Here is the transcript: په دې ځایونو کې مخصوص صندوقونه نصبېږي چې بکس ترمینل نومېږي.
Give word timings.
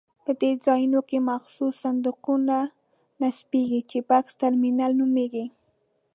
په 0.25 0.31
دې 0.41 0.51
ځایونو 0.65 0.99
کې 1.09 1.17
مخصوص 1.31 1.73
صندوقونه 1.83 2.57
نصبېږي 3.21 3.81
چې 3.89 3.97
بکس 4.09 4.33
ترمینل 4.41 4.91
نومېږي. 4.99 5.45